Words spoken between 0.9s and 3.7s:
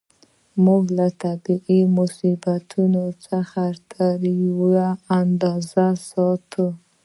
له طبیعي مصیبتونو څخه